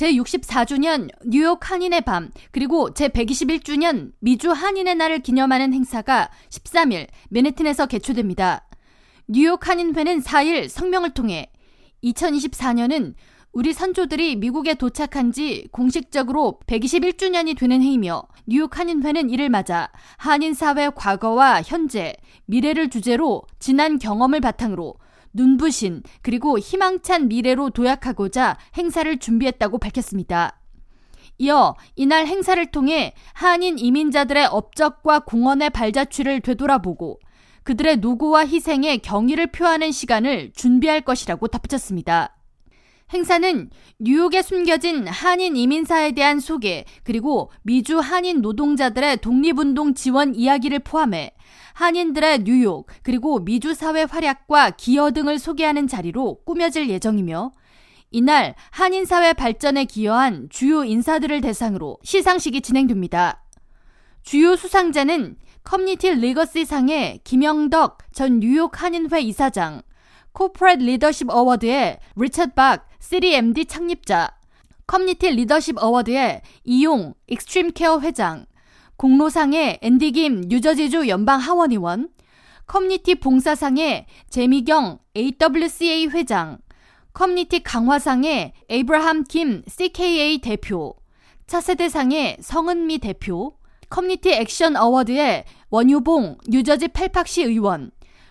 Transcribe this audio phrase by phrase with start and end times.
[0.00, 8.66] 제64주년 뉴욕 한인의 밤, 그리고 제121주년 미주 한인의 날을 기념하는 행사가 13일 맨해튼에서 개최됩니다.
[9.28, 11.52] 뉴욕 한인회는 4일 성명을 통해
[12.02, 13.14] 2024년은
[13.52, 20.88] 우리 선조들이 미국에 도착한 지 공식적으로 121주년이 되는 해이며 뉴욕 한인회는 이를 맞아 한인 사회
[20.88, 22.14] 과거와 현재,
[22.46, 24.94] 미래를 주제로 지난 경험을 바탕으로
[25.32, 30.60] 눈부신 그리고 희망찬 미래로 도약하고자 행사를 준비했다고 밝혔습니다.
[31.38, 37.18] 이어 이날 행사를 통해 한인 이민자들의 업적과 공헌의 발자취를 되돌아보고
[37.62, 42.36] 그들의 노고와 희생에 경의를 표하는 시간을 준비할 것이라고 덧붙였습니다.
[43.12, 51.32] 행사는 뉴욕에 숨겨진 한인 이민사에 대한 소개, 그리고 미주 한인 노동자들의 독립운동 지원 이야기를 포함해
[51.74, 57.50] 한인들의 뉴욕, 그리고 미주 사회 활약과 기여 등을 소개하는 자리로 꾸며질 예정이며,
[58.12, 63.42] 이날 한인 사회 발전에 기여한 주요 인사들을 대상으로 시상식이 진행됩니다.
[64.22, 69.82] 주요 수상자는 Community Legacy 상의 김영덕 전 뉴욕 한인회 이사장,
[70.32, 74.30] Corporate Leadership Award의 리처드 박 CityMD 창립자,
[74.86, 78.46] Community Leadership Award의 이용 Extreme Care 회장,
[78.96, 82.10] 공로상의 앤디 김 뉴저지주 연방 하원의원,
[82.66, 86.58] 커뮤니티 봉사상의 제미경 AWCA 회장,
[87.12, 90.94] 커뮤니티 강화상의 에이브라함 김 CKA 대표,
[91.46, 93.56] 차세대상의 성은미 대표,
[93.88, 97.90] Community Action Award의 원유봉 뉴저지 팰팍 시의원,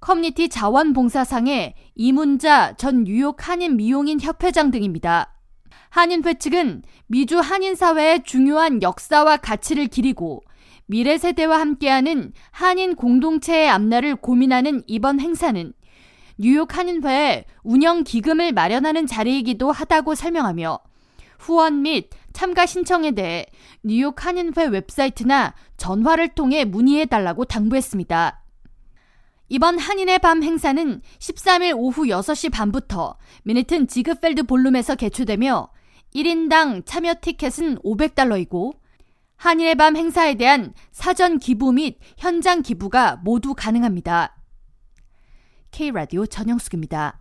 [0.00, 5.34] 커뮤니티 자원봉사상의 이문자 전 뉴욕 한인 미용인 협회장 등입니다.
[5.90, 10.42] 한인회 측은 미주 한인사회의 중요한 역사와 가치를 기리고
[10.86, 15.72] 미래 세대와 함께하는 한인 공동체의 앞날을 고민하는 이번 행사는
[16.38, 20.78] 뉴욕 한인회의 운영 기금을 마련하는 자리이기도 하다고 설명하며
[21.38, 23.44] 후원 및 참가 신청에 대해
[23.82, 28.39] 뉴욕 한인회 웹사이트나 전화를 통해 문의해 달라고 당부했습니다.
[29.52, 35.68] 이번 한인의 밤 행사는 13일 오후 6시 반부터 맨해튼 지그펠드 볼룸에서 개최되며
[36.14, 38.78] 1인당 참여 티켓은 500달러이고
[39.34, 44.36] 한인의 밤 행사에 대한 사전 기부 및 현장 기부가 모두 가능합니다.
[45.72, 47.19] K라디오 전영숙입니다.